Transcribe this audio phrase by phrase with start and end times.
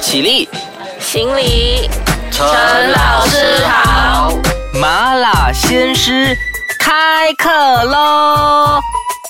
[0.00, 0.48] 起立，
[0.98, 1.90] 行礼，
[2.30, 2.46] 陈
[2.92, 4.32] 老师好。
[4.72, 6.34] 麻辣鲜师
[6.78, 7.50] 开课
[7.84, 8.80] 喽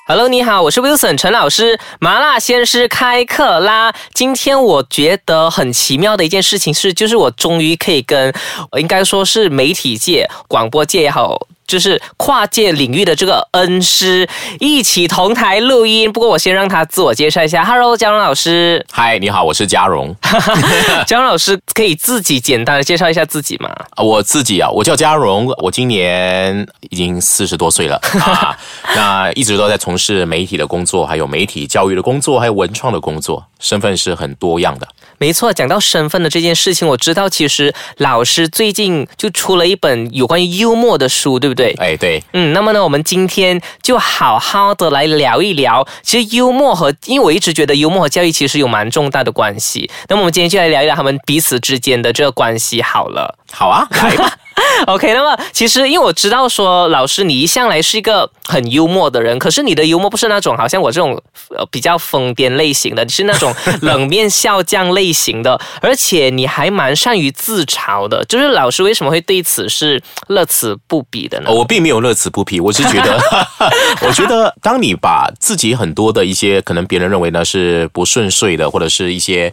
[0.06, 1.78] ！Hello，你好，我是 Wilson 陈老师。
[1.98, 3.92] 麻辣鲜师开课啦！
[4.14, 8.32] 今天我觉得很奇妙的一件事情是，就是我终于可以跟，
[8.78, 11.48] 应该说是媒体界、广播界也好。
[11.70, 14.28] 就是跨界领域的这个恩师
[14.58, 16.12] 一起同台录音。
[16.12, 17.64] 不过我先让他自我介绍一下。
[17.64, 18.84] Hello，嘉荣老师。
[18.90, 20.12] 嗨，你好，我是嘉荣。
[21.06, 23.70] 嘉荣老师可以自己简单的介绍一下自己吗？
[23.98, 28.58] 我自己啊，我叫嘉荣，我今年已经四十多岁了 啊。
[28.96, 34.88] 那一直都在从事媒体的工作，还有媒体教育的工作，还有文创的工作，身份是很多样的。
[35.18, 41.59] 没错，讲到身份的这件事情，我知道其实老师最近就出了一本有关于幽默的书，对不对？
[41.78, 42.22] 哎，对。
[42.32, 49.90] 嗯，那么呢，我们今天就好好的来聊一聊，其实幽默和，因为我一直觉得幽默和教育其实有蛮重大的关系。
[50.08, 53.38] 那么我们今天就来聊一聊他们彼此之间的这个关系好了。
[53.52, 54.32] 好啊，来吧。
[54.86, 61.20] OK，那么其实因为我知道说老师你一向来是一个很幽默的人，可是你的幽默不是那种好像我这种
[61.56, 68.24] 呃比较疯癫类型的，你是那种冷面笑匠类型的， 而且你还蛮善于自嘲的。
[68.26, 71.50] 就是老师为什么会对此是乐此不疲的呢？
[71.50, 73.18] 我并没有乐此不疲，我是觉得，
[74.06, 79.52] 我觉得当你把自己很多的一些可能别人认为呢是不顺遂的，或者是一些。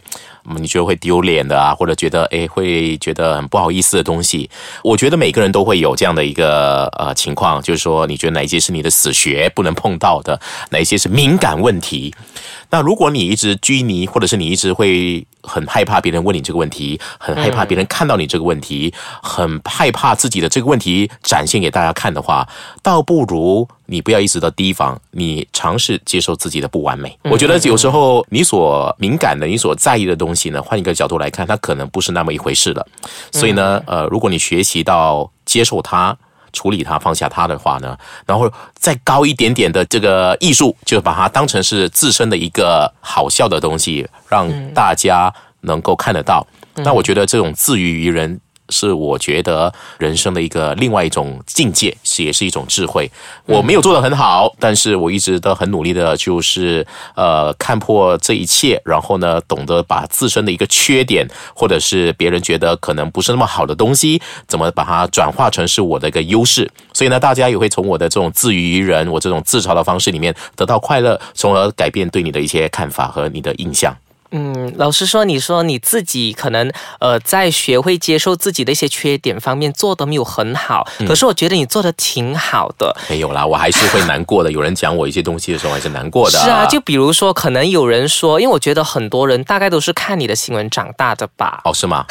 [0.56, 4.48] 你觉得会丢脸的啊，或者觉得诶会觉得很不好意思的东西，
[4.82, 10.40] 我觉得每个人都会有这样的一个呃情况，就是说你觉得哪一些是你的死穴不能碰到的，
[10.70, 12.14] 哪一些是敏感问题。
[12.70, 22.46] 那如果你一直拘泥，或者是你一直会很害怕别人问你这个问题，很害怕别人看到你这个问题，很害怕自己的这个问题展现给大家看的话，
[22.82, 27.18] 倒不如你不要一直的提防，你尝试接受自己的不完美。
[27.24, 32.86] 我觉得有时候你所敏感的、你所在意的东西呢，换一个角度来看，它可能不是那么一回事了。
[33.32, 36.16] 所以呢，呃，如果你学习到接受它。
[36.52, 37.96] 处理它，放下它的话呢，
[38.26, 46.46] 然后再高一点点的这个艺术，就把它当成是自身的一个好笑的东西，让大家能够看得到。
[46.74, 48.40] 那我觉得这种自娱于人。
[48.70, 53.10] 是我觉得人生的一个另外一种境界，是也是一种智慧。
[53.46, 66.70] 我没有做得很好，但是我一直都很努力的，就是呃看破这一切，然后呢，懂得把自身的一个缺点，或者是别人觉得可能不是那么好的东西，怎么把它转化成是我的一个优势。
[66.92, 73.96] 所以呢，大家也会从我的这种自娱于人，我这种自嘲的方式里面得到快乐，从而改变对你的一些看法和你的印象。
[74.30, 82.94] 嗯，老实说，你说你自己可能呃，在学会接受自己的一些缺点方面做的没有很好，可是我觉得你做的挺好的。
[83.08, 84.50] 没有啦，我还是会难过的。
[84.52, 86.38] 有人讲我一些东西的时候，还是难过的。
[86.38, 91.60] 是啊，就比如说，可能有人说，因为我觉得很多人大概都是看你的新闻长大的吧？
[91.64, 92.04] 哦，是吗？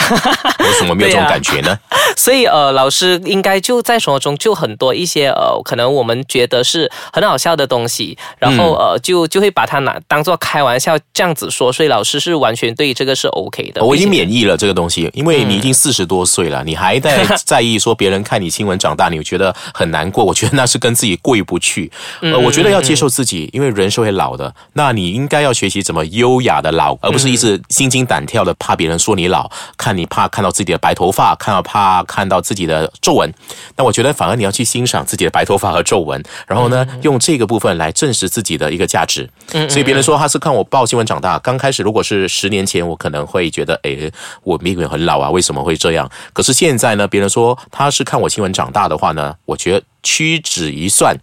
[0.59, 1.77] 为什么没有这种感觉呢？
[2.17, 11.71] 所以呃，老师应该就在生活中就很多一些呃，可能我们觉得是很好笑的东西，然后呃，就就会把它拿当做开玩笑这样子说。
[11.71, 13.83] 所以老师是完全对这个是 OK 的。
[13.83, 20.23] 我已经免疫了这个东西，因为你已经四十多岁了，你还在 在意说别人看你新闻长大，你觉得很难过。
[20.23, 21.91] 我觉得那是跟自己过意不去。
[22.21, 24.53] 呃，我觉得要接受自己，因为人是会老的。
[24.73, 33.33] 那你应该要学习怎么优雅的老，而不是一直心惊胆跳的怕别人说你老，看你怕看到自己的白头发，看到怕看到自己的皱纹。
[33.75, 39.29] 那我觉得反而你要去欣赏自己的白头发和皱纹，然后呢，用这个部分来证实自己的一个价值。
[39.69, 42.27] 所以别人说他是看我报新闻长大，刚开始如果是。
[42.27, 44.11] 十年前我可能会觉得，哎，
[44.43, 46.09] 我命运很老啊，为什么会这样？
[46.33, 51.15] 可是现在呢，别人说他是看我新闻长大的话呢，我觉得屈指一算，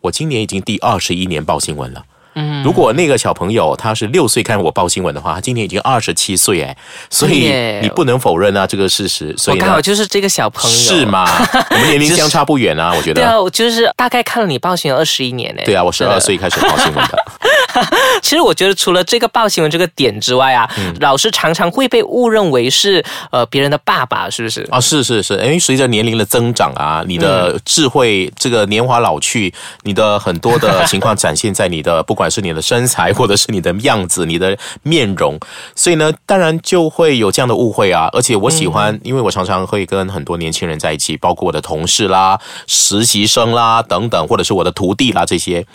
[0.00, 2.04] 我今年已经第二十一年报新闻了。
[2.34, 6.74] 嗯，如果那个小朋友他是六岁看我报新闻的话，他今年已经二十七岁哎，
[7.10, 9.34] 所以你不能否认啊这个事实。
[9.36, 11.26] 所以刚好就是这个小朋友是吗？
[11.70, 13.20] 我们年龄相差不远啊，我觉得。
[13.20, 15.64] 对啊，我就是大概看了你报新闻二十一年哎。
[15.64, 17.18] 对啊，我十二岁开始报新闻的。
[18.20, 20.68] 其实我觉得除了这个报新闻这个点之外啊，
[21.00, 24.66] 老师常常会被误认为是呃别人的爸爸，是不是？
[24.72, 32.32] 啊，是是是，因为随着年龄的增长啊，你的智慧这个年华老去，你的很多的 情况展现在你的不管。
[32.32, 35.38] 是你的身材，或者是你的样子、你的面容，
[35.76, 38.08] 所以呢，当然就会有这样的误会啊。
[38.14, 45.66] 而且我喜欢，因为我常常会跟很多年轻人在一起，包括我的同事啦、实习生啦等等，或者是我的徒弟啦这些。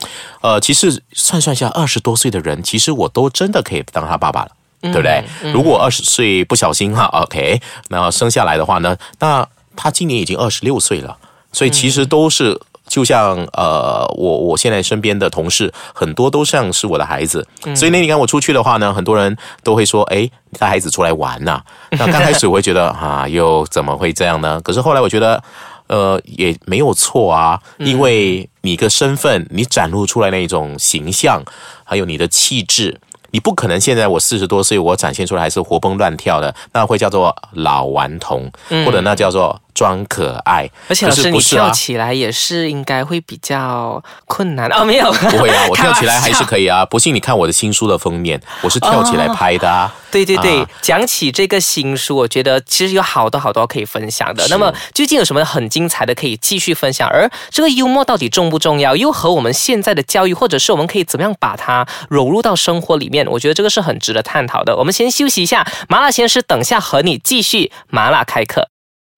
[0.41, 4.51] 呃，其实算算下，二十多岁的人，其实我都真的可以当他爸爸了，
[4.81, 5.23] 对不对？
[5.53, 11.17] 如果二十岁不小心哈，OK，那生下来的话呢，那他今年已经二十六岁了，
[11.51, 12.59] 所以其实都是。
[12.89, 17.45] 就像呃，我我现在身边的同事很多都像是我的孩子，
[17.75, 24.61] 所以那你看我出去的话呢，很多人都会说，哎，带孩子出来玩呐、那刚开始我会觉得 啊，又怎么会这样呢？
[24.61, 25.43] 可是后来我觉得。
[25.87, 31.43] 呃，也没有错啊，因为你的身份，你展露出来那种形象，
[31.83, 32.99] 还有你的气质，
[33.31, 38.51] 你不可能现在我四十多岁，我展现出来还是活蹦乱跳的，那会叫做老顽童，
[38.85, 40.67] 或者那叫做装可爱。
[40.87, 46.43] 而且老师，你可是不是啊跳起来也是应该会比较困难哦，没有，不会啊， 我跳起来还是。
[46.47, 46.85] 可以啊。
[46.85, 49.93] 不信你看我的新书的封面，我是跳起来拍的啊。
[50.09, 54.47] 对对对，啊讲起这个新书，我觉得其实有好多好多可以分享的。
[54.47, 57.09] 那么究竟有什么很精彩的可以继续分享？
[57.09, 58.95] 而这个幽默到底重不重要？
[58.95, 63.27] 又和我们现在的教育，或者是我们可以怎么样把它融入到生活里面？
[63.29, 64.73] 我觉得这个是很值得探讨的。
[64.77, 68.69] 我们先休息一下，麻辣鲜师等下和你继续麻辣开课。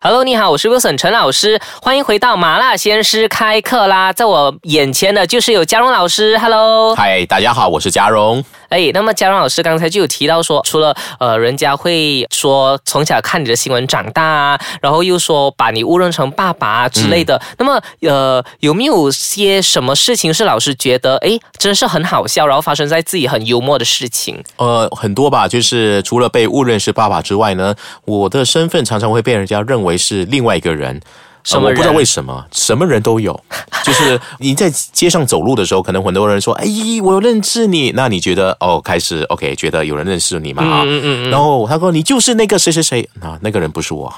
[0.02, 4.14] Hello，你好，我是 Wilson 陈老师，欢迎回到麻辣鲜师开课啦！
[4.14, 6.96] 在我眼前的就是有嘉荣老师，Hello。
[6.96, 8.42] 嗨，大家好，我是嘉荣。
[8.70, 17.36] 哎，那么嘉荣老师刚才就有提到说，除了呃，人家会说从小看你的新闻长大啊，然后又说把你误认成爸爸啊之类的。
[17.36, 24.42] 嗯那么呃，有没有些什么事情是老师觉得哎，真是很好笑，然后发生在自己很幽默的事情？
[24.56, 27.76] 呃，很多吧，就是除了被误认是爸爸之外呢，
[28.06, 31.00] 我的身份常常会被人家认为是另外一个人。
[31.42, 33.40] 什么呃我不知道为什么，什么人都有。
[33.84, 36.66] 就是你在街上走路的时候，可能很多人说：“哎，
[37.02, 40.84] 我有认识你。”那你觉得哦，开始 OK，觉得有人认识你嘛啊？
[40.86, 41.30] 嗯嗯嗯。
[41.32, 44.14] 然后他说：“你就是那个谁谁谁。”那那个人不是我，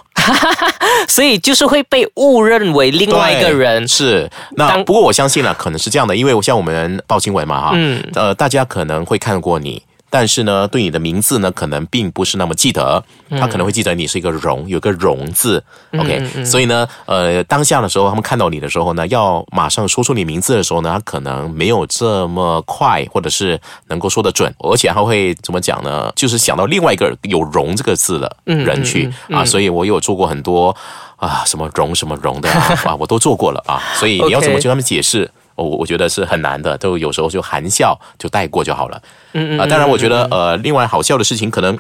[1.07, 3.85] 所以就是会被误认为另外一个人。
[3.87, 9.81] 是那不过我相信了，可能是这样的，因为像我们报新闻嘛哈，嗯呃，大家可能会看过你。
[10.11, 15.63] 但是呢，对你的名字呢，可能并不是那么记得，他可能会记得你是一个荣，有个荣字
[15.97, 26.11] ，OK，、所以呢，呃，当下的时候，他们看到你的时候呢，要马上说出你名字的时候呢，他可能没有这么快，或者是能够说得准，而且他会怎么讲呢？
[26.13, 30.75] 就是想到另外一个有荣这个字的人去、啊，所以我有做过很多
[31.15, 35.31] 啊，什么荣什么荣的啊， 啊我都做过了啊，所以你要怎么去跟他们解释？
[35.61, 39.01] 我我觉得是很难的，都有时候就含笑就带过就好了。
[39.33, 41.77] 嗯啊，当然，我觉得呃，另外好笑的事情，可能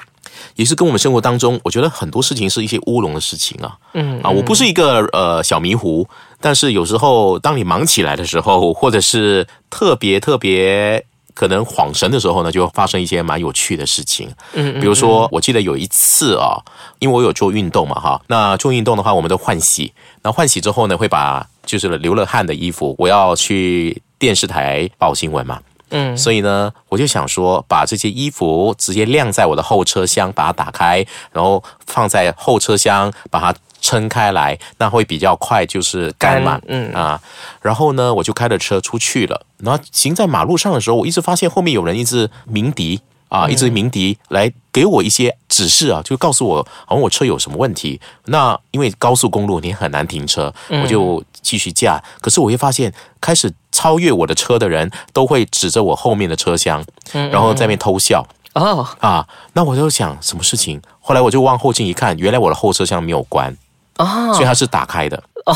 [0.55, 3.77] 也是跟我们生活当中，我觉得很多事情是一些乌龙的事情啊。
[3.93, 6.07] 嗯啊，我不是一个呃小迷糊，
[6.39, 11.05] 但是有时候当你忙起来的时候，或者是特别特别。
[11.33, 14.29] 可能恍神的时候呢，就会发生一些蛮有趣的事情。
[14.53, 16.57] 嗯比如说，我记得有一次啊，
[16.99, 19.93] 因为我有做运动嘛哈，那做运动的话，我们都换洗。
[20.23, 25.59] 那换洗之后呢，会把就是流了汗的衣服，我要去电视台报新闻嘛。
[25.93, 33.53] 嗯所以呢，我就想说，把这些衣服直接晾在我的后车厢，把它打开，然后放在后车厢，把它
[33.91, 37.21] 撑开来，那会比较快，就是干嘛，嗯啊。
[37.61, 39.45] 然后呢，我就开着车出去了。
[39.57, 47.99] 然后行在马路上的时候，我一直发现后面有人一直鸣笛啊，一直鸣笛来给我一些指示啊，就告诉我好像我车有什么问题。
[48.27, 52.01] 那因为高速公路你很难停车，我就继续驾。
[52.21, 58.25] 可是我会发现，开始超越我的车的人都会指着我后面的车厢，然后在那边偷笑。
[58.53, 60.81] 哦，啊，那我就想什么事情？
[60.99, 63.55] 后来我就往后镜一看，原来我的后车厢没有关，
[63.97, 65.21] 哦所以它是打开的。
[65.45, 65.55] 哦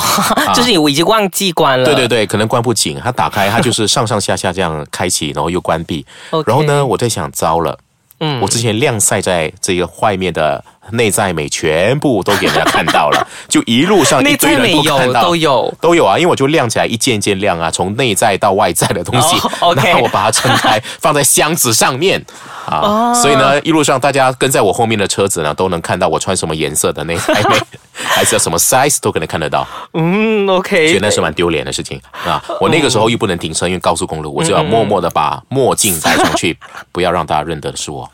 [0.56, 1.86] 就是你我已经忘记关了。
[1.86, 6.06] 对对对，可能关不紧，它打开，它就是上上下下这样开启，然后又关闭。
[6.46, 7.78] 然后呢，我在想，糟了，
[8.20, 15.74] 嗯我之前晾晒在这个外面的内在美全部都给人家看到了， 就一路上内一堆人都看到，都有。
[15.82, 22.24] 都有啊，因为我就亮起来一件一件亮啊，从内在到外在的东西，哦， OK 然后我把它撑开，放在箱子上面
[22.65, 27.56] 啊，哦所以呢，一路上大家跟在我后面的车子呢，都能看到我穿什么颜色的内在美，
[27.94, 31.00] 还是要什么 size 都可能看得到，嗯所以，OK。
[31.01, 32.44] 那是蛮丢脸的事情啊。
[32.60, 36.58] 我那个时候又不能停车，因为高速公路，我就要默默的把墨镜戴上去，
[36.92, 38.10] 不要让大家认得是我。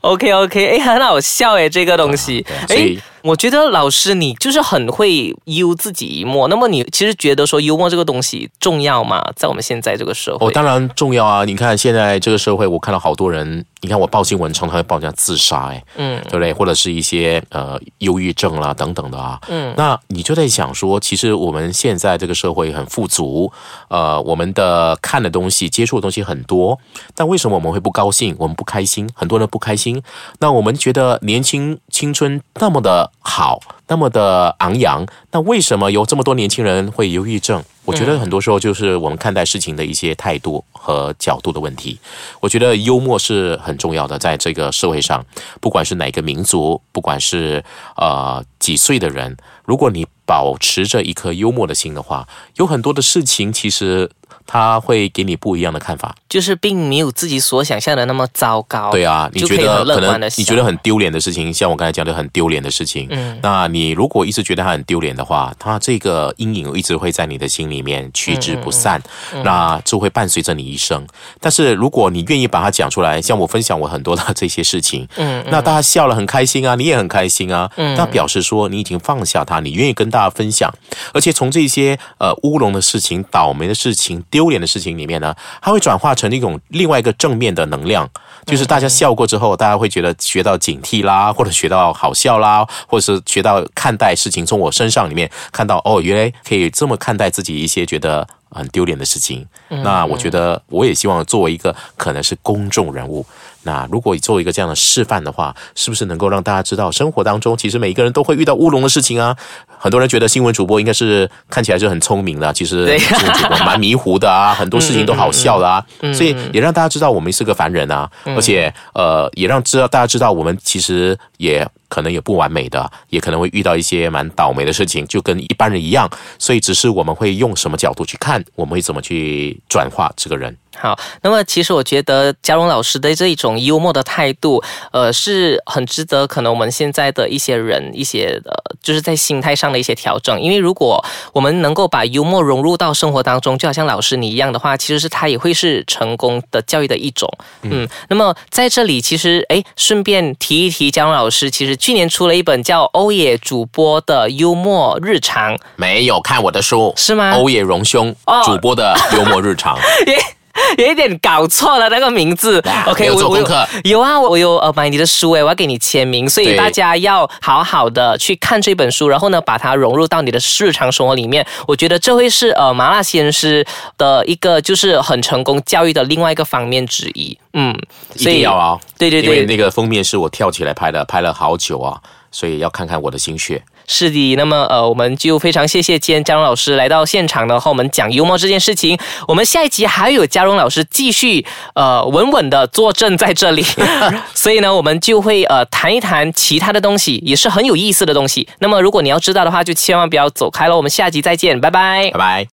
[0.00, 6.48] OK OK，哎，很好笑哎，这个东西哎，我觉得老师你就是很会幽自己一默。
[6.48, 9.22] 那么你其实觉得说幽默这个东西重要吗？
[9.36, 10.46] 在我们现在这个社会？
[10.46, 11.44] 哦，当然重要啊！
[11.44, 16.52] 你看现在这个社会，我看到好多人，你看我报新闻常常会报人家自杀，哎，嗯对不对？
[16.52, 19.40] 或者是一些呃忧郁症啦等等的啊。
[19.48, 23.50] 嗯，那你就在想说，其实我们现在这个社会很富足，
[23.88, 26.78] 呃，我们的看的东西、接触的东西很多，
[27.14, 28.36] 但为什么我们会不高兴？
[28.38, 30.02] 我们不开心，很多人不开心。
[30.40, 33.60] 那我们觉得年轻青春那么的好，
[33.90, 37.60] 那么的昂扬，那为什么有这么多年轻人会忧郁症？
[37.84, 41.98] 我觉得很多时候就是我们看待事情的一些态度和角度的问题。
[42.38, 45.26] 我觉得幽默是很重要的，在这个社会上，
[45.60, 47.64] 不管是哪个民族，不管是
[47.96, 52.28] 呃几岁的人，如果你保持着一颗幽默的心的话，
[52.58, 54.08] 有很多的事情其实。
[54.52, 58.90] 他会给你不一样的看法，就是并没有自己所想象的那么糟糕。
[58.90, 63.38] 对啊，你觉得可能你觉得很丢脸的事情，像我刚才讲的很丢脸的事情，嗯。
[63.42, 69.00] 那你如果一直觉得他很丢脸的话，他这个阴影一直会在你的心里面趋之不散，
[69.32, 71.06] 嗯那就会伴随着你一生。
[71.38, 77.94] 但是如果你愿意把它讲出来，像我分享我很多的这些事情，嗯那大家笑了很开心啊，你也很开心啊，嗯。
[77.96, 80.72] 那表示说你已经放下它，你愿意跟大家分享，
[81.14, 88.08] 而且从这些呃乌龙的事情、倒霉的事情、丢丢脸的事情里面呢，它会转化成一种另外一个正面的能量，
[88.46, 99.46] 就是大家笑过之后，大家会觉得学到警惕啦，或者学到好笑啦，或者是学到看待事情，从我身上里面看到哦，原来可以这么看待自己一些觉得很丢脸的事情。
[99.68, 103.24] 那我觉得我也希望作为一个可能是公众人物，
[103.62, 109.36] 那如果作为一个这样的示范的话，是不是能够让大家知道，生活当中其实每一个人都会遇到乌龙的事情啊？
[109.78, 121.66] 很多人觉得新闻主播应该是看起来是很聪明的，其实新闻主播蛮迷糊的啊，很多事情都好笑的啊，所以也让大家知道我们是个凡人啊，而且呃，也让知道大家知道我们其实也。
[121.90, 126.08] 可能也不完美的，也可能会遇到一些蛮倒霉的事情，就跟一般人一样。
[126.38, 130.56] 所以，只是我们会用什么角度去看，我们会怎么去转化这个人。
[130.76, 140.40] 好，那么其实我觉得嘉荣老师的这一种幽默的态度，呃，是很值得可能我们现在的一些人一些呃，就是在心态上的一些调整。
[140.40, 147.28] 因为如果我们能够把幽默融入到生活当中，就好像老师你一样的话，其实是他也会是成功的教育的一种。
[147.62, 156.92] 嗯，那么在这里其实哎，顺便提一提，嘉荣老师其实去年出了一本叫《欧野主播的幽默日常》，没有看我的书。
[156.94, 157.32] 是吗？
[157.32, 158.42] 欧野荣兄哦。
[158.44, 159.78] 主播的幽默日常，
[160.78, 162.60] 有一点搞错了那个名字。
[162.60, 163.38] 啊 OK，有我我
[163.84, 171.46] 有啊，我我有呃买你的书诶，我要给你签名，所以大家要好好的去看这本书，然后呢把它融入到你的日常生活里面。
[171.66, 173.64] 我觉得这会是呃麻辣鲜师
[173.96, 177.36] 的一个就是很成功教育的另外一个方面之一。
[177.52, 177.76] 嗯，
[178.14, 178.78] 一定要啊！
[178.96, 182.00] 对对对，因为那个封面是我跳起来拍的，拍了好久啊，
[182.30, 183.62] 所以要看看我的心血。
[183.86, 188.96] 是的，那么呃，我们就非常谢谢今天嘉荣老师来到现场呢，和我们讲幽默这件事情。
[189.26, 191.44] 我们下一集还有嘉荣老师继续
[191.74, 193.64] 呃稳稳的坐镇在这里，
[194.32, 198.48] 所以呢，我们就会呃谈一谈其他的东西，也是很有意思的东西。
[198.60, 200.76] 那么如果你要知道的话，就千万不要走开了。
[200.76, 202.18] 我们下集再见，拜拜拜。
[202.18, 202.48] 拜。